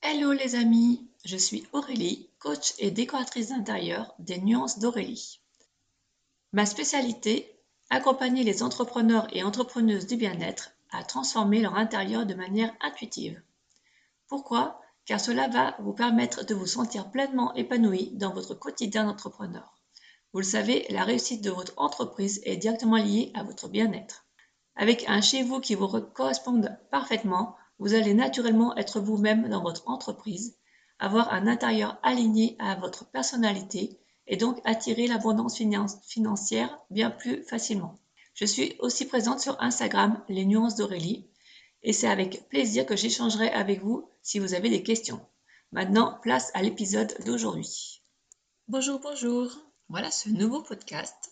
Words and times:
Hello 0.00 0.32
les 0.32 0.54
amis, 0.54 1.10
je 1.24 1.36
suis 1.36 1.66
Aurélie, 1.72 2.30
coach 2.38 2.72
et 2.78 2.92
décoratrice 2.92 3.48
d'intérieur 3.48 4.14
des 4.20 4.38
Nuances 4.38 4.78
d'Aurélie. 4.78 5.40
Ma 6.52 6.66
spécialité, 6.66 7.60
accompagner 7.90 8.44
les 8.44 8.62
entrepreneurs 8.62 9.26
et 9.32 9.42
entrepreneuses 9.42 10.06
du 10.06 10.14
bien-être 10.14 10.70
à 10.92 11.02
transformer 11.02 11.60
leur 11.60 11.74
intérieur 11.74 12.26
de 12.26 12.34
manière 12.34 12.72
intuitive. 12.80 13.42
Pourquoi? 14.28 14.80
Car 15.04 15.18
cela 15.20 15.48
va 15.48 15.74
vous 15.80 15.94
permettre 15.94 16.46
de 16.46 16.54
vous 16.54 16.68
sentir 16.68 17.10
pleinement 17.10 17.52
épanoui 17.54 18.12
dans 18.12 18.32
votre 18.32 18.54
quotidien 18.54 19.04
d'entrepreneur. 19.04 19.74
Vous 20.32 20.38
le 20.38 20.44
savez, 20.46 20.86
la 20.90 21.02
réussite 21.02 21.42
de 21.42 21.50
votre 21.50 21.74
entreprise 21.76 22.40
est 22.44 22.56
directement 22.56 22.98
liée 22.98 23.32
à 23.34 23.42
votre 23.42 23.68
bien-être. 23.68 24.26
Avec 24.76 25.08
un 25.08 25.20
chez 25.20 25.42
vous 25.42 25.58
qui 25.58 25.74
vous 25.74 25.88
corresponde 26.14 26.78
parfaitement, 26.92 27.56
vous 27.78 27.94
allez 27.94 28.14
naturellement 28.14 28.76
être 28.76 29.00
vous-même 29.00 29.48
dans 29.48 29.62
votre 29.62 29.88
entreprise, 29.88 30.56
avoir 30.98 31.32
un 31.32 31.46
intérieur 31.46 31.98
aligné 32.02 32.56
à 32.58 32.74
votre 32.74 33.08
personnalité 33.10 33.98
et 34.26 34.36
donc 34.36 34.60
attirer 34.64 35.06
l'abondance 35.06 35.60
financière 36.02 36.78
bien 36.90 37.10
plus 37.10 37.42
facilement. 37.44 37.98
Je 38.34 38.44
suis 38.44 38.76
aussi 38.80 39.06
présente 39.06 39.40
sur 39.40 39.60
Instagram, 39.60 40.22
les 40.28 40.44
nuances 40.44 40.76
d'Aurélie, 40.76 41.26
et 41.82 41.92
c'est 41.92 42.08
avec 42.08 42.48
plaisir 42.48 42.84
que 42.84 42.96
j'échangerai 42.96 43.48
avec 43.50 43.82
vous 43.82 44.08
si 44.22 44.38
vous 44.38 44.54
avez 44.54 44.68
des 44.68 44.82
questions. 44.82 45.20
Maintenant, 45.72 46.18
place 46.22 46.50
à 46.54 46.62
l'épisode 46.62 47.14
d'aujourd'hui. 47.24 48.02
Bonjour, 48.66 49.00
bonjour. 49.00 49.50
Voilà 49.88 50.10
ce 50.10 50.28
nouveau 50.28 50.62
podcast. 50.62 51.30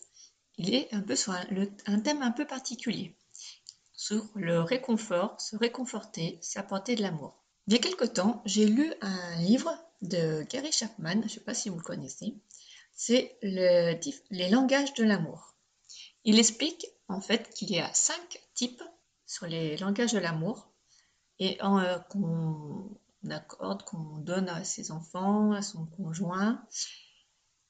Il 0.57 0.73
est 0.73 0.91
un 0.93 1.01
peu 1.01 1.15
sur 1.15 1.33
un 1.33 1.99
thème 1.99 2.21
un 2.21 2.31
peu 2.31 2.45
particulier 2.45 3.15
sur 3.97 4.23
le 4.35 4.61
réconfort, 4.61 5.41
se 5.41 5.57
réconforter, 5.57 6.37
s'apporter 6.41 6.95
de 6.95 7.01
l'amour. 7.01 7.43
Il 7.65 7.73
y 7.73 7.75
a 7.75 7.79
quelque 7.79 8.05
temps, 8.05 8.43
j'ai 8.45 8.65
lu 8.65 8.93
un 9.01 9.35
livre 9.41 9.75
de 10.03 10.43
Gary 10.43 10.71
Chapman, 10.71 11.15
je 11.15 11.23
ne 11.23 11.27
sais 11.27 11.39
pas 11.41 11.55
si 11.55 11.69
vous 11.69 11.77
le 11.77 11.83
connaissez, 11.83 12.35
c'est 12.93 13.37
le, 13.41 13.99
Les 14.29 14.49
langages 14.49 14.93
de 14.93 15.03
l'amour. 15.03 15.55
Il 16.23 16.37
explique 16.37 16.85
en 17.07 17.19
fait 17.19 17.49
qu'il 17.49 17.71
y 17.71 17.79
a 17.79 17.91
cinq 17.93 18.39
types 18.53 18.83
sur 19.25 19.47
les 19.47 19.77
langages 19.77 20.13
de 20.13 20.19
l'amour 20.19 20.71
et 21.39 21.57
euh, 21.63 21.97
qu'on 22.11 22.99
accorde, 23.29 23.81
qu'on 23.83 24.17
donne 24.19 24.47
à 24.47 24.63
ses 24.63 24.91
enfants, 24.91 25.53
à 25.53 25.63
son 25.63 25.87
conjoint. 25.87 26.63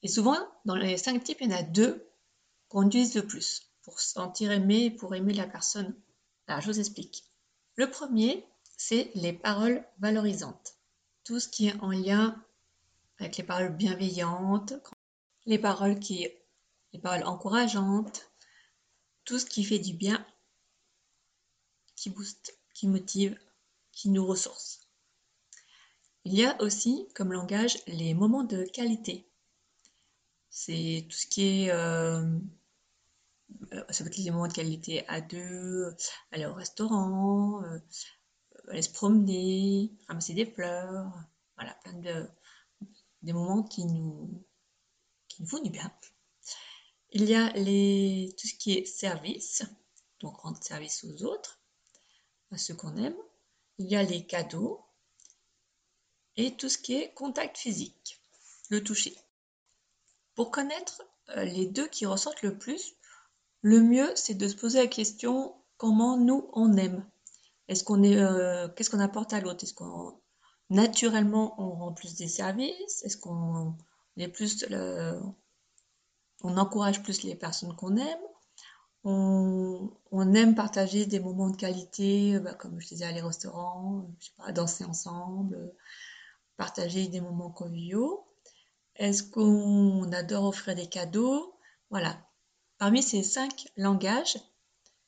Et 0.03 0.09
souvent, 0.09 0.37
dans 0.65 0.75
les 0.75 0.97
cinq 0.97 1.23
types, 1.23 1.39
il 1.39 1.52
y 1.52 1.53
en 1.53 1.57
a 1.57 1.63
deux 1.63 2.09
qu'on 2.67 2.87
utilise 2.87 3.15
le 3.15 3.25
plus 3.25 3.71
pour 3.83 4.02
se 4.02 4.11
sentir 4.11 4.52
aimé, 4.52 4.91
pour 4.91 5.15
aimer 5.15 5.33
la 5.33 5.47
personne 5.47 5.95
je 6.47 6.65
vous 6.65 6.79
explique. 6.79 7.23
Le 7.75 7.89
premier, 7.89 8.45
c'est 8.77 9.11
les 9.15 9.33
paroles 9.33 9.83
valorisantes. 9.99 10.77
Tout 11.23 11.39
ce 11.39 11.47
qui 11.47 11.67
est 11.67 11.79
en 11.81 11.91
lien 11.91 12.41
avec 13.19 13.37
les 13.37 13.43
paroles 13.43 13.75
bienveillantes, 13.75 14.73
les 15.45 15.59
paroles 15.59 15.99
qui, 15.99 16.27
les 16.93 16.99
paroles 16.99 17.23
encourageantes, 17.23 18.31
tout 19.25 19.39
ce 19.39 19.45
qui 19.45 19.63
fait 19.63 19.79
du 19.79 19.93
bien, 19.93 20.25
qui 21.95 22.09
booste, 22.09 22.57
qui 22.73 22.87
motive, 22.87 23.37
qui 23.91 24.09
nous 24.09 24.25
ressource. 24.25 24.87
Il 26.23 26.33
y 26.33 26.45
a 26.45 26.61
aussi 26.61 27.07
comme 27.15 27.33
langage 27.33 27.77
les 27.87 28.13
moments 28.13 28.43
de 28.43 28.63
qualité. 28.63 29.27
C'est 30.49 31.05
tout 31.09 31.17
ce 31.17 31.27
qui 31.27 31.63
est 31.63 31.71
euh, 31.71 32.39
ça 33.89 34.03
peut 34.03 34.09
être 34.09 34.17
les 34.17 34.31
moments 34.31 34.47
de 34.47 34.53
qualité 34.53 35.07
à 35.07 35.21
deux, 35.21 35.95
aller 36.31 36.45
au 36.45 36.53
restaurant, 36.53 37.63
euh, 37.63 37.79
aller 38.69 38.81
se 38.81 38.91
promener, 38.91 39.91
ramasser 40.07 40.33
des 40.33 40.45
fleurs, 40.45 41.11
voilà, 41.55 41.73
plein 41.83 41.93
de 41.93 42.29
des 43.23 43.33
moments 43.33 43.63
qui 43.63 43.85
nous 43.85 44.45
qui 45.27 45.41
nous 45.41 45.47
font 45.47 45.61
du 45.61 45.69
bien. 45.69 45.91
Il 47.11 47.25
y 47.25 47.35
a 47.35 47.51
les 47.53 48.35
tout 48.37 48.47
ce 48.47 48.55
qui 48.55 48.73
est 48.73 48.86
service, 48.86 49.63
donc 50.19 50.37
rendre 50.39 50.61
service 50.63 51.03
aux 51.03 51.23
autres, 51.23 51.59
à 52.52 52.57
ceux 52.57 52.75
qu'on 52.75 52.95
aime. 52.97 53.17
Il 53.80 53.87
y 53.87 53.95
a 53.95 54.03
les 54.03 54.25
cadeaux 54.25 54.86
et 56.36 56.55
tout 56.55 56.69
ce 56.69 56.77
qui 56.77 56.95
est 56.95 57.13
contact 57.13 57.57
physique, 57.57 58.21
le 58.69 58.83
toucher. 58.83 59.15
Pour 60.36 60.52
connaître 60.52 61.02
euh, 61.30 61.43
les 61.43 61.65
deux 61.65 61.87
qui 61.87 62.05
ressortent 62.05 62.43
le 62.43 62.57
plus, 62.57 62.95
le 63.61 63.81
mieux, 63.81 64.09
c'est 64.15 64.35
de 64.35 64.47
se 64.47 64.55
poser 64.55 64.79
la 64.79 64.87
question 64.87 65.55
comment 65.77 66.17
nous 66.17 66.49
on 66.53 66.75
aime? 66.77 67.05
Est-ce 67.67 67.83
qu'on 67.83 68.03
est, 68.03 68.17
euh, 68.17 68.67
qu'est-ce 68.69 68.89
qu'on 68.89 68.99
apporte 68.99 69.33
à 69.33 69.41
l'autre? 69.41 69.63
Est-ce 69.63 69.73
qu'on 69.73 70.19
naturellement 70.69 71.55
on 71.61 71.71
rend 71.71 71.93
plus 71.93 72.15
des 72.15 72.27
services? 72.27 73.03
Est-ce 73.03 73.17
qu'on 73.17 73.75
est 74.17 74.27
plus, 74.27 74.65
on 76.43 76.57
encourage 76.57 77.03
plus 77.03 77.23
les 77.23 77.35
personnes 77.35 77.75
qu'on 77.75 77.97
aime? 77.97 78.19
On, 79.03 80.33
aime 80.33 80.55
partager 80.55 81.05
des 81.05 81.19
moments 81.21 81.49
de 81.49 81.55
qualité, 81.55 82.39
bah, 82.39 82.53
comme 82.53 82.79
je 82.81 82.87
disais, 82.87 83.05
aller 83.05 83.21
au 83.21 83.27
restaurant, 83.27 84.05
je 84.19 84.51
danser 84.51 84.83
ensemble, 84.83 85.73
partager 86.57 87.07
des 87.07 87.21
moments 87.21 87.49
conviviaux. 87.51 88.27
Est-ce 88.95 89.23
qu'on 89.23 90.11
adore 90.11 90.45
offrir 90.45 90.75
des 90.75 90.87
cadeaux? 90.87 91.57
Voilà, 91.89 92.17
Parmi 92.80 93.02
ces 93.02 93.23
cinq 93.23 93.67
langages, 93.76 94.38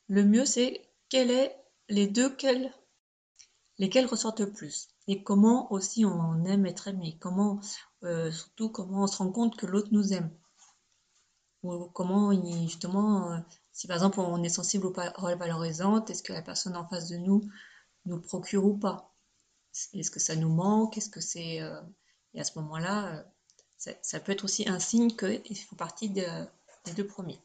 le 0.08 0.24
mieux 0.24 0.44
c'est 0.44 0.82
quels 1.08 1.30
est 1.30 1.56
les 1.88 2.08
deux 2.08 2.36
lesquels 3.78 4.06
ressortent 4.06 4.40
le 4.40 4.52
plus 4.52 4.88
et 5.06 5.22
comment 5.22 5.72
aussi 5.72 6.04
on 6.04 6.44
aime 6.44 6.66
être 6.66 6.88
aimé, 6.88 7.16
comment 7.20 7.60
euh, 8.02 8.32
surtout 8.32 8.70
comment 8.70 9.04
on 9.04 9.06
se 9.06 9.18
rend 9.18 9.30
compte 9.30 9.56
que 9.56 9.66
l'autre 9.66 9.90
nous 9.92 10.12
aime. 10.12 10.30
Ou 11.62 11.86
comment 11.90 12.32
justement 12.62 13.32
euh, 13.32 13.38
si 13.72 13.86
par 13.86 13.96
exemple 13.96 14.18
on 14.18 14.42
est 14.42 14.48
sensible 14.48 14.86
aux 14.86 14.92
paroles 14.92 15.38
valorisantes, 15.38 16.10
est-ce 16.10 16.24
que 16.24 16.32
la 16.32 16.42
personne 16.42 16.76
en 16.76 16.88
face 16.88 17.08
de 17.08 17.18
nous 17.18 17.40
nous 18.04 18.20
procure 18.20 18.64
ou 18.64 18.76
pas? 18.76 19.14
Est-ce 19.92 20.10
que 20.10 20.20
ça 20.20 20.34
nous 20.34 20.52
manque? 20.52 20.98
Est-ce 20.98 21.10
que 21.10 21.20
c'est 21.20 21.62
euh, 21.62 21.80
et 22.34 22.40
à 22.40 22.44
ce 22.44 22.58
moment-là, 22.58 23.24
ça, 23.76 24.20
peut 24.20 24.32
être 24.32 24.44
aussi 24.44 24.68
un 24.68 24.78
signe 24.78 25.16
qu'il 25.16 25.58
faut 25.58 25.76
partie 25.76 26.08
des 26.10 26.46
deux 26.94 27.06
premiers. 27.06 27.40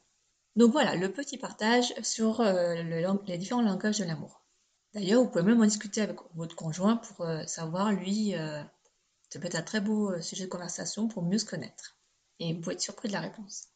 Donc 0.56 0.72
voilà, 0.72 0.96
le 0.96 1.12
petit 1.12 1.38
partage 1.38 1.94
sur 2.02 2.40
euh, 2.40 2.76
les 3.28 3.38
différents 3.38 3.62
langages 3.62 4.00
de 4.00 4.06
l'amour. 4.06 4.42
D'ailleurs, 4.94 5.22
vous 5.22 5.30
pouvez 5.30 5.44
même 5.44 5.62
en 5.62 5.66
discuter 5.66 6.02
avec 6.02 6.18
votre 6.36 6.56
conjoint 6.56 6.96
pour 6.96 7.26
euh, 7.26 7.44
savoir, 7.46 7.92
lui, 7.92 8.36
euh, 8.36 8.64
peut 9.32 9.46
être 9.48 9.56
un 9.56 9.62
très 9.62 9.82
beau 9.82 10.22
sujet 10.22 10.46
de 10.46 10.50
conversation 10.50 11.10
pour 11.10 11.24
mieux 11.24 11.40
se 11.40 11.46
connaître. 11.46 11.98
Et 12.40 12.54
vous 12.54 12.62
pouvez 12.62 12.76
être 12.76 12.82
surpris 12.82 13.10
de 13.10 13.14
la 13.14 13.20
réponse. 13.20 13.68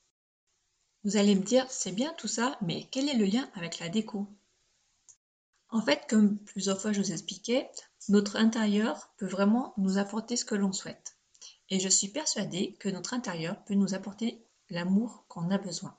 Vous 1.04 1.18
allez 1.18 1.36
me 1.36 1.44
dire, 1.44 1.66
c'est 1.70 1.92
bien 1.92 2.14
tout 2.18 2.30
ça, 2.30 2.58
mais 2.62 2.88
quel 2.92 3.10
est 3.10 3.18
le 3.18 3.26
lien 3.26 3.50
avec 3.56 3.80
la 3.80 3.90
déco? 3.90 4.28
En 5.70 5.82
fait, 5.82 6.06
comme 6.10 6.38
plusieurs 6.38 6.80
fois 6.80 6.94
je 6.94 7.02
vous 7.02 7.12
expliquais, 7.12 7.70
notre 8.08 8.38
intérieur 8.38 9.12
peut 9.18 9.28
vraiment 9.28 9.74
nous 9.78 9.98
apporter 9.98 10.38
ce 10.38 10.46
que 10.46 10.56
l'on 10.56 10.72
souhaite. 10.72 11.18
Et 11.70 11.80
je 11.80 11.90
suis 11.90 12.08
persuadée 12.08 12.76
que 12.80 12.90
notre 12.90 13.14
intérieur 13.14 13.64
peut 13.66 13.76
nous 13.76 13.94
apporter 13.94 14.42
l'amour 14.70 15.26
qu'on 15.28 15.52
a 15.52 15.58
besoin. 15.58 15.98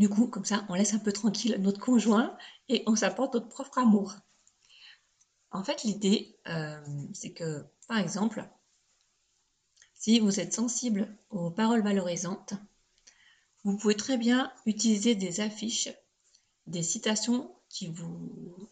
Du 0.00 0.08
coup, 0.08 0.28
comme 0.28 0.46
ça, 0.46 0.64
on 0.70 0.74
laisse 0.74 0.94
un 0.94 0.98
peu 0.98 1.12
tranquille 1.12 1.56
notre 1.60 1.78
conjoint 1.78 2.34
et 2.70 2.82
on 2.86 2.96
s'apporte 2.96 3.34
notre 3.34 3.48
propre 3.48 3.76
amour. 3.76 4.14
En 5.50 5.62
fait, 5.62 5.84
l'idée, 5.84 6.38
euh, 6.48 6.80
c'est 7.12 7.32
que, 7.32 7.66
par 7.86 7.98
exemple, 7.98 8.48
si 9.92 10.18
vous 10.18 10.40
êtes 10.40 10.54
sensible 10.54 11.14
aux 11.28 11.50
paroles 11.50 11.82
valorisantes, 11.82 12.54
vous 13.62 13.76
pouvez 13.76 13.94
très 13.94 14.16
bien 14.16 14.50
utiliser 14.64 15.14
des 15.14 15.40
affiches, 15.40 15.90
des 16.66 16.82
citations 16.82 17.54
qui 17.68 17.88
vous, 17.88 18.70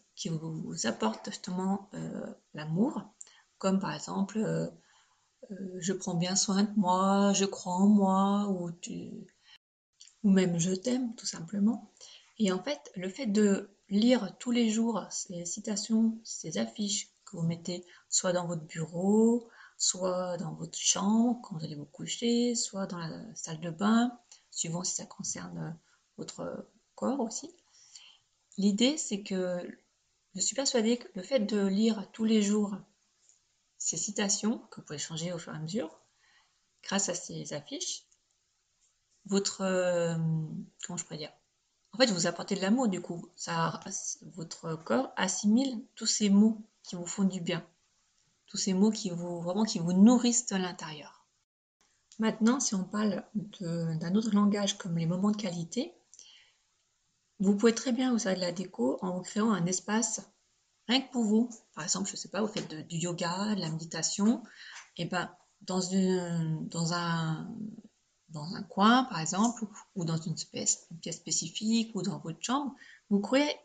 apportent 0.84 1.28
justement 1.28 1.90
euh, 1.92 2.26
l'amour, 2.54 3.02
comme 3.58 3.80
par 3.80 3.92
exemple 3.92 4.38
euh, 4.38 4.70
je 5.78 5.92
prends 5.92 6.14
bien 6.14 6.36
soin 6.36 6.62
de 6.62 6.72
moi, 6.76 7.34
je 7.34 7.44
crois 7.44 7.74
en 7.74 7.86
moi, 7.86 8.48
ou 8.48 8.70
tu, 8.70 9.26
même 10.28 10.58
je 10.58 10.72
t'aime 10.72 11.14
tout 11.14 11.26
simplement. 11.26 11.90
Et 12.38 12.52
en 12.52 12.62
fait, 12.62 12.90
le 12.94 13.08
fait 13.08 13.26
de 13.26 13.70
lire 13.90 14.36
tous 14.38 14.50
les 14.50 14.70
jours 14.70 15.04
ces 15.10 15.44
citations, 15.44 16.18
ces 16.24 16.58
affiches 16.58 17.08
que 17.24 17.36
vous 17.36 17.42
mettez 17.42 17.84
soit 18.08 18.32
dans 18.32 18.46
votre 18.46 18.64
bureau, 18.64 19.48
soit 19.76 20.36
dans 20.38 20.54
votre 20.54 20.78
chambre 20.78 21.40
quand 21.42 21.56
vous 21.56 21.64
allez 21.64 21.74
vous 21.74 21.84
coucher, 21.84 22.54
soit 22.54 22.86
dans 22.86 22.98
la 22.98 23.34
salle 23.34 23.60
de 23.60 23.70
bain, 23.70 24.18
suivant 24.50 24.84
si 24.84 24.94
ça 24.94 25.06
concerne 25.06 25.78
votre 26.16 26.68
corps 26.94 27.20
aussi. 27.20 27.50
L'idée, 28.56 28.96
c'est 28.96 29.22
que 29.22 29.60
je 30.34 30.40
suis 30.40 30.56
persuadée 30.56 30.98
que 30.98 31.08
le 31.14 31.22
fait 31.22 31.40
de 31.40 31.66
lire 31.66 32.10
tous 32.12 32.24
les 32.24 32.42
jours 32.42 32.76
ces 33.78 33.96
citations, 33.96 34.58
que 34.70 34.80
vous 34.80 34.86
pouvez 34.86 34.98
changer 34.98 35.32
au 35.32 35.38
fur 35.38 35.52
et 35.52 35.56
à 35.56 35.60
mesure, 35.60 36.00
grâce 36.82 37.08
à 37.08 37.14
ces 37.14 37.52
affiches, 37.52 38.02
votre 39.26 39.62
euh, 39.62 40.16
comment 40.86 40.96
je 40.96 41.04
pourrais 41.04 41.18
dire? 41.18 41.32
En 41.92 41.98
fait 41.98 42.10
vous 42.10 42.26
apportez 42.26 42.54
de 42.54 42.60
l'amour 42.60 42.88
du 42.88 43.00
coup 43.00 43.28
ça 43.36 43.80
votre 44.34 44.76
corps 44.76 45.12
assimile 45.16 45.84
tous 45.94 46.06
ces 46.06 46.30
mots 46.30 46.62
qui 46.82 46.96
vous 46.96 47.06
font 47.06 47.24
du 47.24 47.40
bien 47.40 47.66
tous 48.48 48.56
ces 48.56 48.72
mots 48.74 48.90
qui 48.90 49.10
vous, 49.10 49.40
vraiment, 49.40 49.64
qui 49.64 49.78
vous 49.78 49.92
nourrissent 49.92 50.46
de 50.46 50.56
l'intérieur. 50.56 51.26
Maintenant, 52.18 52.58
si 52.58 52.74
on 52.74 52.84
parle 52.84 53.24
d'un 53.60 54.14
autre 54.14 54.34
langage 54.34 54.76
comme 54.76 54.98
les 54.98 55.06
moments 55.06 55.30
de 55.30 55.36
qualité, 55.36 55.94
vous 57.38 57.54
pouvez 57.56 57.74
très 57.74 57.92
bien 57.92 58.12
vous 58.12 58.18
faire 58.18 58.34
de 58.34 58.40
la 58.40 58.50
déco 58.50 58.98
en 59.02 59.16
vous 59.16 59.22
créant 59.22 59.52
un 59.52 59.66
espace 59.66 60.20
rien 60.88 61.02
que 61.02 61.12
pour 61.12 61.22
vous. 61.22 61.50
Par 61.74 61.84
exemple, 61.84 62.08
je 62.08 62.14
ne 62.14 62.16
sais 62.16 62.30
pas, 62.30 62.40
vous 62.40 62.48
faites 62.48 62.88
du 62.88 62.96
yoga, 62.96 63.54
de 63.54 63.60
la 63.60 63.70
méditation, 63.70 64.42
et 64.96 65.04
ben 65.04 65.30
dans, 65.60 65.80
une, 65.80 66.66
dans, 66.68 66.92
un, 66.92 67.48
dans 68.30 68.54
un 68.54 68.62
coin, 68.62 69.04
par 69.04 69.20
exemple, 69.20 69.64
ou 69.94 70.04
dans 70.04 70.16
une, 70.16 70.34
pièce 70.34 70.86
spécifique, 71.10 71.94
ou 71.94 72.02
dans 72.02 72.18
votre 72.18 72.42
chambre, 72.42 72.74
vous 73.10 73.20
créez, 73.20 73.56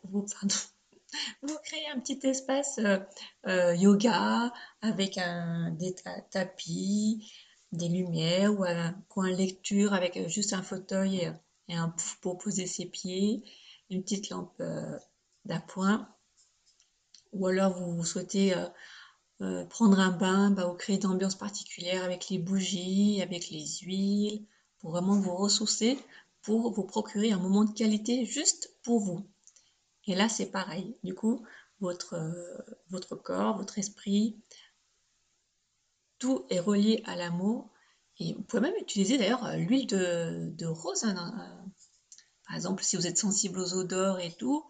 un 1.92 2.00
petit 2.00 2.20
espace 2.26 2.78
euh, 2.78 2.98
euh, 3.46 3.74
yoga 3.74 4.52
avec 4.80 5.18
un, 5.18 5.70
des 5.72 5.94
tapis, 6.30 7.30
des 7.72 7.88
lumières, 7.88 8.58
ou 8.58 8.64
un 8.64 8.92
coin 9.08 9.30
lecture 9.30 9.92
avec 9.92 10.28
juste 10.28 10.52
un 10.52 10.62
fauteuil 10.62 11.32
et, 11.68 11.74
un 11.74 11.88
pouf 11.90 12.16
pour 12.20 12.38
poser 12.38 12.66
ses 12.66 12.86
pieds, 12.86 13.44
une 13.90 14.02
petite 14.02 14.30
lampe 14.30 14.54
euh, 14.60 14.98
d'appoint. 15.44 16.08
Ou 17.32 17.48
alors 17.48 17.78
vous 17.78 18.04
souhaitez 18.04 18.54
euh, 19.40 19.64
prendre 19.66 19.98
un 19.98 20.12
bain, 20.12 20.50
bah, 20.52 20.66
vous 20.66 20.74
créez 20.74 20.96
une 20.96 21.06
ambiance 21.06 21.34
particulière 21.34 22.04
avec 22.04 22.30
les 22.30 22.38
bougies, 22.38 23.20
avec 23.20 23.50
les 23.50 23.66
huiles, 23.82 24.46
vraiment 24.90 25.18
vous 25.18 25.34
ressourcer, 25.34 25.98
pour 26.42 26.72
vous 26.72 26.84
procurer 26.84 27.32
un 27.32 27.38
moment 27.38 27.64
de 27.64 27.72
qualité 27.72 28.26
juste 28.26 28.70
pour 28.82 29.00
vous. 29.00 29.26
Et 30.06 30.14
là, 30.14 30.28
c'est 30.28 30.50
pareil. 30.50 30.96
Du 31.02 31.14
coup, 31.14 31.44
votre, 31.80 32.14
euh, 32.14 33.16
corps, 33.16 33.56
votre 33.56 33.78
esprit, 33.78 34.36
tout 36.18 36.44
est 36.50 36.60
relié 36.60 37.02
à 37.06 37.16
l'amour. 37.16 37.70
Et 38.18 38.34
vous 38.34 38.42
pouvez 38.42 38.62
même 38.62 38.74
utiliser 38.80 39.16
d'ailleurs 39.16 39.44
euh, 39.46 39.56
l'huile 39.56 39.86
de, 39.86 40.66
rose. 40.66 41.04
Hein, 41.04 41.64
par 42.46 42.56
exemple, 42.56 42.84
si 42.84 42.96
vous 42.96 43.06
êtes 43.06 43.18
sensible 43.18 43.58
aux 43.58 43.74
odeurs 43.74 44.20
et 44.20 44.32
tout, 44.32 44.64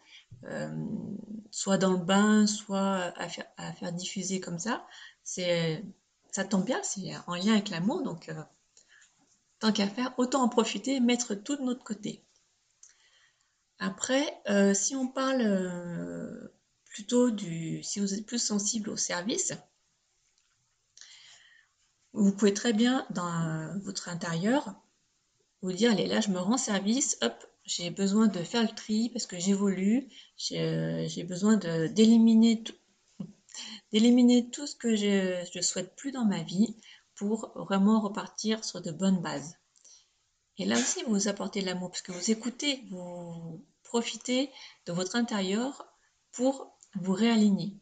soit 1.51 1.79
dans 1.79 1.93
le 1.93 1.99
bain, 1.99 2.47
soit 2.47 3.13
à 3.17 3.29
faire, 3.29 3.93
diffuser 3.93 4.41
comme 4.41 4.59
ça. 4.59 4.87
Ça 5.25 6.45
tombe 6.45 6.65
bien, 6.65 6.81
c'est 6.83 7.13
en 7.27 7.35
lien 7.37 7.53
avec 7.53 7.71
l'amour, 7.71 8.03
donc 8.03 8.29
euh, 8.29 8.43
tant 9.59 9.73
qu'à 9.73 9.89
faire, 9.89 10.15
autant 10.19 10.43
en 10.43 10.49
profiter 10.49 10.97
et 10.97 11.01
mettre 11.01 11.35
tout 11.35 11.57
de 11.57 11.63
notre 11.63 11.85
côté. 11.85 12.23
Après, 13.79 14.41
euh, 14.49 14.75
si 14.75 14.95
on 14.95 15.09
parle 15.09 15.41
euh, 15.41 16.55
plutôt 16.85 17.31
du, 17.31 17.83
si 17.83 18.01
vous 18.01 18.15
êtes 18.15 18.27
plus 18.27 18.39
sensible 18.39 18.91
au 18.91 18.97
service, 18.97 19.53
vous 22.13 22.33
pouvez 22.33 22.55
très 22.55 22.73
bien 22.73 23.07
dans 23.11 23.77
votre 23.81 24.09
intérieur 24.09 24.75
vous 25.65 25.73
dire, 25.73 25.93
allez 25.93 26.07
là, 26.07 26.21
je 26.21 26.29
me 26.29 26.39
rends 26.39 26.59
service, 26.59 27.17
hop, 27.23 27.35
j'ai 27.65 27.89
besoin 27.89 28.27
de 28.27 28.41
faire 28.41 28.63
le 28.63 28.69
tri 28.69 29.09
parce 29.09 29.27
que 29.27 29.39
j'évolue, 29.39 30.09
j'ai 30.37 30.61
euh, 30.61 31.25
besoin 31.27 31.57
d'éliminer 31.57 32.63
tout, 32.63 32.75
d'éliminer 33.91 34.51
tout 34.51 34.67
ce 34.67 34.77
que 34.77 34.95
je 34.95 35.57
ne 35.57 35.63
souhaite 35.63 35.97
plus 35.97 36.13
dans 36.13 36.27
ma 36.27 36.43
vie 36.43 36.77
pour 37.17 37.53
vraiment 37.57 38.01
repartir 38.01 38.65
sur 38.65 38.81
de 38.81 38.91
bonnes 38.91 39.21
bases. 39.21 39.57
Et 40.59 40.65
là 40.65 40.77
aussi, 40.77 41.03
vous 41.05 41.29
apportez 41.29 41.61
de 41.61 41.67
l'amour 41.67 41.91
parce 41.91 42.03
que 42.03 42.13
vous 42.13 42.31
écoutez, 42.31 42.85
vous 42.91 43.65
profitez 43.83 44.51
de 44.87 44.93
votre 44.93 45.17
intérieur 45.17 45.87
pour 46.33 46.77
vous 46.95 47.13
réaligner. 47.13 47.77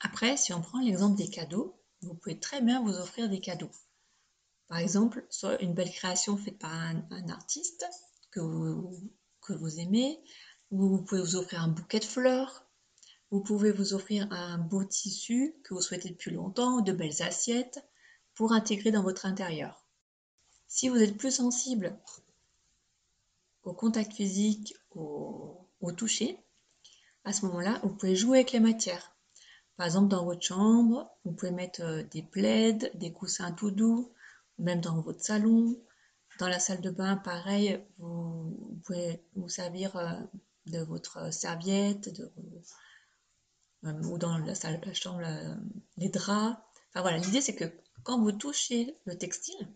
Après, 0.00 0.36
si 0.36 0.52
on 0.52 0.62
prend 0.62 0.80
l'exemple 0.80 1.16
des 1.16 1.28
cadeaux, 1.28 1.78
vous 2.02 2.14
pouvez 2.14 2.40
très 2.40 2.62
bien 2.62 2.82
vous 2.82 2.94
offrir 2.94 3.28
des 3.28 3.40
cadeaux. 3.40 3.70
Par 4.68 4.78
exemple, 4.78 5.26
soit 5.28 5.60
une 5.60 5.74
belle 5.74 5.90
création 5.90 6.36
faite 6.36 6.58
par 6.58 6.72
un 6.72 7.28
artiste, 7.28 7.84
que 8.30 8.40
vous, 8.40 9.80
aimez. 9.80 10.22
Vous 10.70 11.02
pouvez 11.02 11.20
vous 11.20 11.36
offrir 11.36 11.62
un 11.62 11.68
bouquet 11.68 11.98
de 11.98 12.04
fleurs. 12.04 12.64
Vous 13.30 13.40
pouvez 13.40 13.70
vous 13.70 13.94
offrir 13.94 14.26
un 14.32 14.58
beau 14.58 14.84
tissu 14.84 15.54
que 15.62 15.74
vous 15.74 15.80
souhaitez 15.80 16.10
depuis 16.10 16.32
longtemps 16.32 16.80
de 16.80 16.92
belles 16.92 17.22
assiettes 17.22 17.84
pour 18.34 18.52
intégrer 18.52 18.90
dans 18.90 19.02
votre 19.02 19.26
intérieur. 19.26 19.84
Si 20.66 20.88
vous 20.88 21.02
êtes 21.02 21.16
plus 21.16 21.36
sensible 21.36 21.96
au 23.62 23.72
contact 23.72 24.12
physique, 24.12 24.74
au, 24.90 25.66
toucher, 25.96 26.38
à 27.24 27.32
ce 27.32 27.46
moment-là, 27.46 27.80
vous 27.82 27.90
pouvez 27.90 28.16
jouer 28.16 28.38
avec 28.38 28.52
les 28.52 28.60
matières. 28.60 29.14
Par 29.76 29.86
exemple, 29.86 30.08
dans 30.08 30.24
votre 30.24 30.42
chambre, 30.42 31.10
vous 31.24 31.32
pouvez 31.32 31.52
mettre 31.52 31.82
euh, 31.82 32.02
des 32.10 32.22
plaids, 32.22 32.90
des 32.94 33.12
coussins 33.12 33.52
tout 33.52 33.70
doux, 33.70 34.12
même 34.58 34.80
dans 34.80 35.00
votre 35.00 35.22
salon, 35.22 35.76
dans 36.38 36.48
la 36.48 36.58
salle 36.58 36.80
de 36.80 36.90
bain, 36.90 37.16
pareil, 37.16 37.84
vous, 37.98 38.80
pouvez 38.84 39.22
vous 39.36 39.48
servir 39.48 39.96
euh, 39.96 40.12
de 40.66 40.80
votre 40.80 41.32
serviette, 41.32 42.14
de, 42.14 42.32
ou 43.82 44.18
dans 44.18 44.38
la 44.38 44.54
salle 44.54 44.80
de 44.80 44.86
la 44.86 44.94
chambre, 44.94 45.22
les 45.96 46.08
draps. 46.08 46.56
Enfin 46.90 47.02
voilà, 47.02 47.18
l'idée 47.18 47.40
c'est 47.40 47.54
que 47.54 47.64
quand 48.02 48.20
vous 48.20 48.32
touchez 48.32 48.96
le 49.04 49.16
textile, 49.16 49.68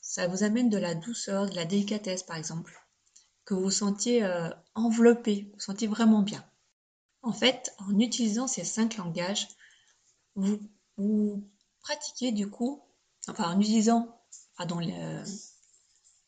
ça 0.00 0.26
vous 0.26 0.42
amène 0.44 0.70
de 0.70 0.78
la 0.78 0.94
douceur, 0.94 1.48
de 1.48 1.54
la 1.54 1.64
délicatesse 1.64 2.22
par 2.22 2.36
exemple, 2.36 2.78
que 3.44 3.54
vous 3.54 3.70
sentiez 3.70 4.24
euh, 4.24 4.50
enveloppé, 4.74 5.42
vous, 5.42 5.54
vous 5.54 5.60
sentiez 5.60 5.88
vraiment 5.88 6.22
bien. 6.22 6.44
En 7.22 7.32
fait, 7.32 7.74
en 7.78 7.98
utilisant 7.98 8.46
ces 8.46 8.64
cinq 8.64 8.96
langages, 8.96 9.48
vous, 10.34 10.60
vous 10.96 11.48
pratiquez 11.80 12.32
du 12.32 12.48
coup, 12.50 12.82
enfin 13.28 13.50
en 13.50 13.60
utilisant 13.60 14.20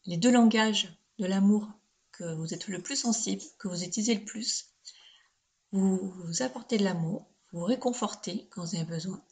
les 0.05 0.17
deux 0.17 0.33
langages 0.33 0.93
de 1.19 1.27
l'amour 1.27 1.69
que 2.13 2.35
vous 2.35 2.55
êtes 2.55 2.69
le 2.69 2.83
plus 2.83 2.97
sensible, 2.97 3.43
que 3.59 3.69
vous 3.69 3.85
utilisez 3.85 4.15
le 4.15 4.25
plus, 4.25 4.71
vous, 5.73 6.43
apportez 6.43 6.79
de 6.79 6.85
l'amour, 6.85 7.27
vous 7.53 7.65
réconfortez 7.65 8.49
quand 8.51 8.65
vous 8.65 8.77
avez 8.77 8.85
besoin. 8.85 9.23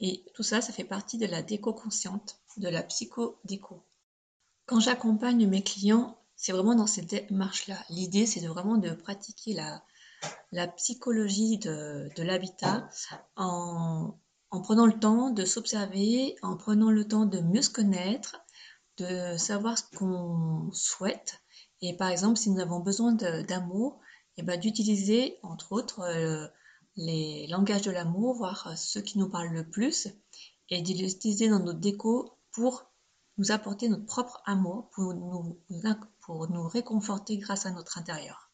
Et 0.00 0.24
tout 0.34 0.42
ça, 0.42 0.60
ça 0.60 0.72
fait 0.72 0.84
partie 0.84 1.18
de 1.18 1.26
la 1.26 1.42
déco 1.42 1.72
consciente, 1.72 2.36
de 2.56 2.68
la 2.68 2.82
psycho-déco. 2.82 3.84
Quand 4.66 4.80
j'accompagne 4.80 5.46
mes 5.46 5.62
clients, 5.62 6.18
c'est 6.36 6.52
vraiment 6.52 6.74
dans 6.74 6.86
cette 6.86 7.10
démarche-là. 7.10 7.78
L'idée, 7.88 8.26
c'est 8.26 8.40
de 8.40 8.48
vraiment 8.48 8.76
de 8.76 8.90
pratiquer 8.90 9.54
la, 9.54 10.66
psychologie 10.76 11.58
de, 11.58 12.10
l'habitat 12.22 12.88
en, 13.36 14.18
en 14.50 14.60
prenant 14.60 14.86
le 14.86 14.98
temps 14.98 15.30
de 15.30 15.44
s'observer, 15.44 16.36
en 16.42 16.56
prenant 16.56 16.90
le 16.90 17.06
temps 17.06 17.26
de 17.26 17.40
mieux 17.40 17.62
se 17.62 17.70
connaître, 17.70 18.36
de 18.98 19.36
savoir 19.36 19.78
ce 19.78 19.84
qu'on 19.96 20.70
souhaite. 20.72 21.40
Et 21.80 21.96
par 21.96 22.08
exemple, 22.08 22.36
si 22.36 22.50
nous 22.50 22.60
avons 22.60 22.80
besoin 22.80 23.12
d'amour, 23.12 24.00
eh 24.36 24.42
ben, 24.42 24.58
d'utiliser 24.58 25.38
entre 25.42 25.72
autres 25.72 26.00
euh, 26.00 26.46
les 26.96 27.46
langages 27.48 27.82
de 27.82 27.90
l'amour, 27.90 28.34
voir 28.34 28.76
ceux 28.76 29.00
qui 29.00 29.18
nous 29.18 29.28
parlent 29.28 29.52
le 29.52 29.68
plus, 29.68 30.08
et 30.68 30.82
d'utiliser 30.82 31.48
dans 31.48 31.60
notre 31.60 31.80
déco 31.80 32.38
pour 32.52 32.90
nous 33.38 33.50
apporter 33.50 33.88
notre 33.88 34.06
propre 34.06 34.42
amour, 34.44 34.90
pour 34.90 35.14
nous, 35.14 35.58
pour 36.20 36.50
nous 36.50 36.68
réconforter 36.68 37.38
grâce 37.38 37.66
à 37.66 37.70
notre 37.70 37.98
intérieur. 37.98 38.50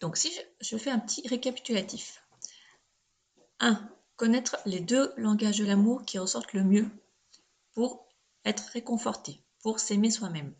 Donc 0.00 0.16
si 0.16 0.32
je, 0.32 0.40
je 0.60 0.76
fais 0.76 0.90
un 0.90 0.98
petit 0.98 1.26
récapitulatif. 1.28 2.22
1 3.60 3.88
connaître 4.22 4.56
les 4.66 4.78
deux 4.78 5.12
langages 5.16 5.58
de 5.58 5.64
l'amour 5.64 6.04
qui 6.04 6.18
ressortent 6.18 6.52
le 6.52 6.62
mieux 6.62 6.88
pour 7.74 8.06
être 8.44 8.64
réconforté, 8.72 9.42
pour 9.62 9.80
s'aimer 9.80 10.12
soi-même. 10.12 10.54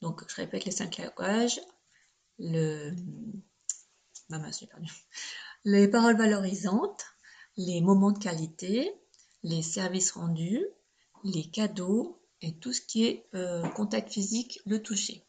Donc, 0.00 0.22
je 0.28 0.34
répète 0.34 0.64
les 0.64 0.72
cinq 0.72 0.98
langages. 0.98 1.60
Le... 2.38 2.94
Les 5.64 5.88
paroles 5.88 6.16
valorisantes, 6.16 7.04
les 7.56 7.80
moments 7.80 8.12
de 8.12 8.18
qualité, 8.18 8.90
les 9.42 9.62
services 9.62 10.12
rendus, 10.12 10.64
les 11.24 11.48
cadeaux 11.50 12.20
et 12.40 12.56
tout 12.58 12.72
ce 12.72 12.80
qui 12.80 13.04
est 13.04 13.26
euh, 13.34 13.66
contact 13.70 14.10
physique, 14.10 14.60
le 14.66 14.82
toucher. 14.82 15.24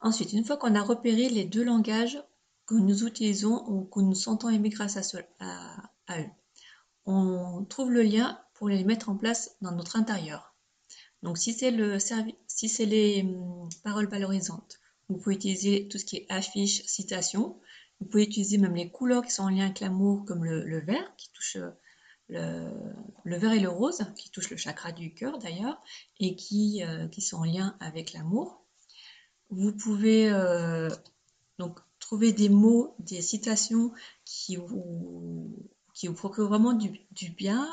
Ensuite, 0.00 0.32
une 0.32 0.44
fois 0.44 0.56
qu'on 0.56 0.74
a 0.74 0.82
repéré 0.82 1.28
les 1.28 1.44
deux 1.44 1.64
langages 1.64 2.22
que 2.66 2.74
nous 2.74 3.04
utilisons 3.04 3.64
ou 3.68 3.84
que 3.84 4.00
nous 4.00 4.14
sentons 4.14 4.48
aimer 4.48 4.70
grâce 4.70 4.96
à, 4.96 6.18
eux. 6.18 6.26
On 7.06 7.64
trouve 7.64 7.90
le 7.90 8.02
lien 8.02 8.40
pour 8.54 8.68
les 8.68 8.84
mettre 8.84 9.08
en 9.08 9.16
place 9.16 9.56
dans 9.60 9.72
notre 9.72 9.96
intérieur. 9.96 10.54
Donc 11.22 11.38
si 11.38 11.52
c'est 11.54 11.70
le 11.70 11.98
si 11.98 12.68
c'est 12.68 12.86
les 12.86 13.22
hum, 13.22 13.68
paroles 13.82 14.08
valorisantes, 14.08 14.78
vous 15.08 15.18
pouvez 15.18 15.36
utiliser 15.36 15.88
tout 15.88 15.98
ce 15.98 16.04
qui 16.04 16.16
est 16.16 16.26
affiche, 16.28 16.84
citation. 16.86 17.60
Vous 18.00 18.06
pouvez 18.06 18.24
utiliser 18.24 18.58
même 18.58 18.74
les 18.74 18.90
couleurs 18.90 19.24
qui 19.24 19.30
sont 19.30 19.44
en 19.44 19.48
lien 19.48 19.66
avec 19.66 19.80
l'amour, 19.80 20.24
comme 20.24 20.44
le, 20.44 20.80
vert, 20.80 21.14
qui 21.16 21.30
touche 21.32 21.58
le, 22.28 23.36
vert 23.38 23.52
et 23.52 23.60
le 23.60 23.68
rose, 23.68 24.04
qui 24.16 24.30
touche 24.30 24.50
le 24.50 24.56
chakra 24.56 24.92
du 24.92 25.14
cœur 25.14 25.38
d'ailleurs, 25.38 25.80
et 26.18 26.36
qui, 26.36 26.82
euh, 26.84 27.06
qui 27.08 27.20
sont 27.20 27.38
en 27.38 27.44
lien 27.44 27.76
avec 27.80 28.12
l'amour. 28.12 28.64
Vous 29.50 29.72
pouvez 29.72 30.30
euh, 30.30 30.88
donc 31.58 31.78
Trouvez 32.04 32.32
des 32.32 32.50
mots, 32.50 32.94
des 32.98 33.22
citations 33.22 33.90
qui 34.26 34.56
vous, 34.56 35.56
qui 35.94 36.06
vous 36.06 36.12
procurent 36.12 36.48
vraiment 36.48 36.74
du, 36.74 37.30
bien, 37.30 37.66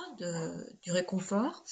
du 0.82 0.92
réconfort. 0.94 1.66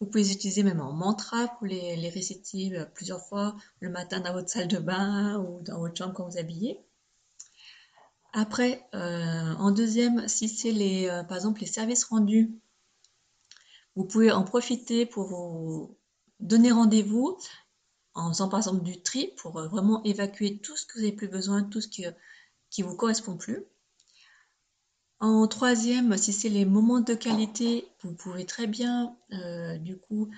Vous 0.00 0.06
pouvez 0.06 0.24
les 0.24 0.32
utiliser 0.32 0.62
même 0.62 0.80
en 0.80 0.92
mantra 0.92 1.48
pour 1.48 1.66
les, 1.66 1.94
les 1.94 2.08
réciter 2.08 2.76
euh, 2.76 2.86
plusieurs 2.86 3.22
fois 3.26 3.54
le 3.80 3.90
matin 3.90 4.20
dans 4.20 4.32
votre 4.32 4.48
salle 4.48 4.66
de 4.68 4.78
bain 4.78 5.38
ou 5.38 5.60
dans 5.62 5.78
votre 5.78 5.96
chambre 5.96 6.14
quand 6.14 6.26
vous 6.26 6.38
habillez. 6.38 6.80
Après, 8.32 8.86
euh, 8.94 9.54
en 9.58 9.70
deuxième, 9.72 10.26
si 10.26 10.48
c'est 10.48 10.72
les, 10.72 11.08
euh, 11.08 11.22
par 11.24 11.36
exemple 11.36 11.60
les 11.60 11.66
services 11.66 12.04
rendus, 12.04 12.50
vous 13.94 14.04
pouvez 14.04 14.30
en 14.30 14.42
profiter 14.42 15.04
pour 15.04 15.26
vous 15.26 15.98
donner 16.38 16.72
rendez-vous 16.72 17.36
en 18.14 18.30
faisant 18.30 18.48
par 18.48 18.60
exemple 18.60 18.82
du 18.82 19.02
tri 19.02 19.34
pour 19.36 19.52
vraiment 19.52 20.02
évacuer 20.04 20.58
tout 20.58 20.76
ce 20.76 20.86
que 20.86 20.94
vous 20.94 21.00
n'avez 21.00 21.16
plus 21.16 21.28
besoin, 21.28 21.62
tout 21.64 21.80
ce 21.80 21.88
qui, 21.88 22.06
qui 22.70 22.82
vous 22.82 22.96
correspond 22.96 23.36
plus. 23.36 23.66
En 25.20 25.46
troisième, 25.48 26.16
si 26.16 26.32
c'est 26.32 26.48
les 26.48 26.64
moments 26.64 27.00
de 27.00 27.12
qualité, 27.12 27.86
vous 28.02 28.14
pouvez 28.14 28.46
très 28.46 28.66
bien, 28.66 29.14
euh, 29.34 29.76
du 29.76 29.98
coup, 29.98 30.30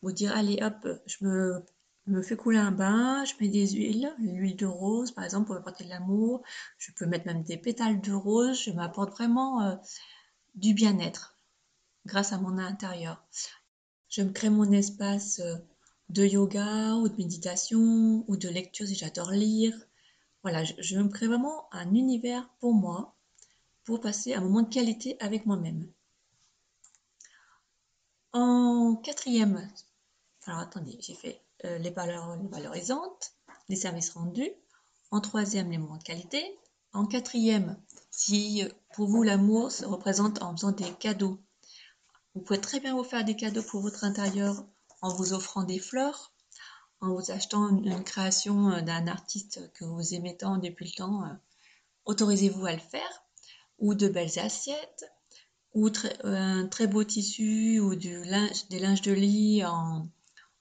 vous 0.00 0.10
dire, 0.10 0.34
allez 0.34 0.58
hop, 0.62 0.88
je 1.04 1.24
me, 1.26 2.22
fais 2.22 2.36
couler 2.36 2.56
un 2.56 2.72
bain, 2.72 3.26
je 3.26 3.34
mets 3.40 3.50
des 3.50 3.68
huiles, 3.72 4.10
l'huile 4.18 4.56
de 4.56 4.64
rose 4.64 5.12
par 5.12 5.24
exemple 5.24 5.48
pour 5.48 5.56
apporter 5.56 5.84
de 5.84 5.90
l'amour, 5.90 6.42
je 6.78 6.92
peux 6.92 7.04
mettre 7.04 7.26
même 7.26 7.42
des 7.42 7.58
pétales 7.58 8.00
de 8.00 8.12
rose, 8.12 8.62
je 8.64 8.70
m'apporte 8.70 9.10
vraiment 9.10 9.62
euh, 9.62 9.76
du 10.54 10.72
bien-être 10.72 11.36
grâce 12.06 12.32
à 12.32 12.38
mon 12.38 12.56
intérieur. 12.56 13.22
Je 14.08 14.22
me 14.22 14.30
crée 14.30 14.48
mon 14.48 14.72
espace 14.72 15.40
euh, 15.40 15.56
de 16.08 16.24
yoga 16.24 16.94
ou 16.94 17.08
de 17.08 17.16
méditation 17.18 18.24
ou 18.26 18.36
de 18.38 18.48
lecture 18.48 18.86
si 18.86 18.94
j'adore 18.94 19.30
lire. 19.32 19.74
Voilà, 20.42 20.64
je 20.64 20.98
me 20.98 21.08
crée 21.10 21.28
vraiment 21.28 21.68
un 21.72 21.94
univers 21.94 22.48
pour 22.60 22.72
moi 22.72 23.11
pour 23.84 24.00
passer 24.00 24.34
un 24.34 24.40
moment 24.40 24.62
de 24.62 24.72
qualité 24.72 25.16
avec 25.20 25.46
moi-même. 25.46 25.90
En 28.32 28.96
quatrième, 28.96 29.68
alors 30.46 30.60
attendez, 30.60 30.96
j'ai 31.00 31.14
fait 31.14 31.42
euh, 31.64 31.78
les 31.78 31.90
valeurs 31.90 32.36
valorisantes, 32.50 33.32
les 33.68 33.76
services 33.76 34.10
rendus. 34.10 34.50
En 35.10 35.20
troisième, 35.20 35.70
les 35.70 35.78
moments 35.78 35.98
de 35.98 36.02
qualité. 36.02 36.58
En 36.94 37.06
quatrième, 37.06 37.76
si 38.10 38.64
pour 38.94 39.08
vous 39.08 39.22
l'amour 39.22 39.70
se 39.70 39.84
représente 39.84 40.42
en 40.42 40.56
faisant 40.56 40.72
des 40.72 40.90
cadeaux, 40.92 41.38
vous 42.34 42.40
pouvez 42.40 42.60
très 42.60 42.80
bien 42.80 42.94
vous 42.94 43.04
faire 43.04 43.24
des 43.24 43.36
cadeaux 43.36 43.62
pour 43.62 43.82
votre 43.82 44.04
intérieur 44.04 44.64
en 45.02 45.12
vous 45.14 45.34
offrant 45.34 45.64
des 45.64 45.78
fleurs, 45.78 46.32
en 47.00 47.14
vous 47.14 47.30
achetant 47.30 47.68
une, 47.68 48.04
création 48.04 48.70
euh, 48.70 48.80
d'un 48.80 49.06
artiste 49.06 49.70
que 49.74 49.84
vous 49.84 50.14
aimez 50.14 50.36
tant 50.36 50.56
depuis 50.56 50.86
le 50.86 50.92
temps. 50.92 51.24
Euh, 51.24 51.34
autorisez-vous 52.06 52.64
à 52.64 52.72
le 52.72 52.78
faire 52.78 53.22
ou 53.82 53.94
de 53.94 54.08
belles 54.08 54.38
assiettes, 54.38 55.04
ou 55.74 55.90
un 56.24 56.66
très 56.68 56.86
beau 56.86 57.04
tissu, 57.04 57.80
ou 57.80 57.90
linge, 57.90 58.68
des 58.70 58.78
linges 58.78 59.02
de 59.02 59.12
lit 59.12 59.64
en, 59.64 60.08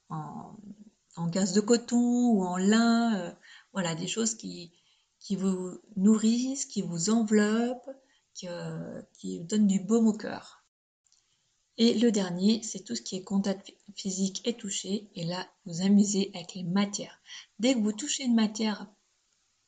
en, 0.10 1.28
gaze 1.28 1.54
de 1.54 1.62
coton 1.62 2.32
ou 2.32 2.44
en 2.44 2.58
lin. 2.58 3.16
Euh, 3.20 3.32
voilà, 3.74 3.96
des 3.96 4.08
choses 4.08 4.34
qui, 4.36 4.74
vous 5.30 5.80
nourrissent, 5.96 6.66
qui 6.66 6.82
vous 6.82 7.10
enveloppent, 7.10 7.92
qui, 8.34 8.48
euh, 8.50 9.02
qui 9.14 9.40
vous 9.40 9.46
donnent 9.46 9.68
du 9.68 9.80
baume 9.80 10.08
au 10.08 10.14
cœur. 10.14 10.66
Et 11.78 11.94
le 11.94 12.12
dernier, 12.12 12.64
c'est 12.64 12.84
tout 12.84 12.96
ce 12.96 13.02
qui 13.02 13.18
est 13.18 13.24
contact 13.24 13.72
physique 13.96 14.42
et 14.48 14.58
touché. 14.58 15.10
Et 15.16 15.26
là, 15.26 15.48
vous 15.66 15.82
amusez 15.82 16.32
avec 16.34 16.56
les 16.56 16.64
matières. 16.64 17.22
Dès 17.60 17.76
que 17.76 17.80
vous 17.80 17.94
touchez 17.94 18.24
une 18.24 18.36
matière, 18.36 18.88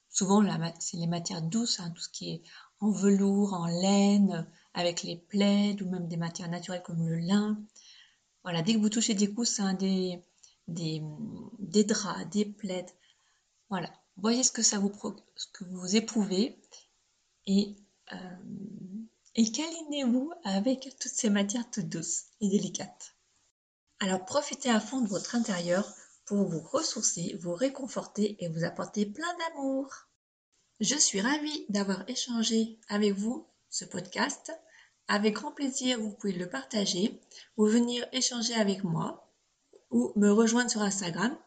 souvent 0.10 0.44
c'est 0.80 0.98
les 0.98 1.08
matières 1.08 1.42
douces, 1.42 1.80
hein, 1.80 1.92
tout 1.92 2.02
ce 2.02 2.10
qui 2.10 2.32
est 2.32 2.44
en 2.84 2.92
velours, 2.92 3.54
en 3.54 3.68
laine, 3.68 4.46
avec 4.74 5.04
les 5.04 5.16
plaids 5.16 5.82
ou 5.82 5.90
même 5.90 6.08
des 6.08 6.18
matières 6.18 6.50
naturelles 6.50 6.84
comme 6.84 7.08
le 7.08 7.16
lin. 7.16 7.58
Voilà, 8.44 8.62
dès 8.62 8.74
que 8.74 8.80
vous 8.80 8.90
touchez 8.90 9.14
des 9.14 9.34
coussins, 9.34 9.74
des, 9.74 10.22
draps, 10.68 12.30
des 12.30 12.46
plaids, 12.46 12.94
voilà, 13.70 13.90
voyez 14.18 14.44
ce 14.44 14.52
que 14.52 14.62
ça 14.62 14.80
vous 14.80 15.96
éprouvez 15.96 16.60
et, 17.46 17.76
euh, 18.12 18.18
et 19.36 19.52
câlinez-vous 19.52 20.32
avec 20.44 20.96
toutes 21.00 21.12
ces 21.12 21.30
matières 21.30 21.70
toutes 21.72 21.90
douces 21.90 22.26
et 22.42 22.50
délicates. 22.50 23.16
Alors 24.00 24.26
profitez 24.26 24.70
à 24.70 24.82
fond 24.82 25.00
de 25.00 25.08
votre 25.08 25.36
intérieur 25.36 25.90
pour 26.26 26.44
vous 26.50 26.60
ressourcer, 26.60 27.38
vous 27.42 27.54
réconforter 27.54 28.44
et 28.44 28.50
vous 28.50 28.66
apporter 28.66 29.06
plein 29.06 29.34
d'amour. 29.38 29.90
Je 30.84 30.98
suis 30.98 31.22
ravie 31.22 31.66
d'avoir 31.70 32.04
échangé 32.10 32.78
avec 32.90 33.14
vous 33.14 33.48
ce 33.70 33.86
podcast. 33.86 34.52
Avec 35.08 35.36
grand 35.36 35.54
plaisir, 35.54 35.98
vous 35.98 36.12
pouvez 36.12 36.34
le 36.34 36.50
partager 36.50 37.22
ou 37.56 37.66
venir 37.68 38.06
échanger 38.12 38.54
avec 38.54 38.84
moi 38.84 39.32
ou 39.92 40.12
me 40.18 40.30
rejoindre 40.30 40.70
sur 40.70 40.82
Instagram. 40.82 41.38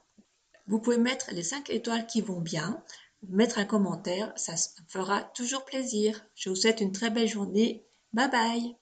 Vous 0.69 0.81
pouvez 0.81 0.97
mettre 0.97 1.35
les 1.35 1.43
5 1.43 1.69
étoiles 1.69 2.07
qui 2.07 2.23
vont 2.23 2.40
bien, 2.40 2.83
mettre 3.28 3.59
un 3.59 3.66
commentaire, 3.66 4.33
ça 4.37 4.55
fera 4.88 5.25
toujours 5.35 5.66
plaisir. 5.66 6.25
Je 6.35 6.49
vous 6.49 6.57
souhaite 6.57 6.81
une 6.81 6.93
très 6.93 7.11
belle 7.11 7.28
journée. 7.28 7.87
Bye 8.14 8.31
bye 8.31 8.76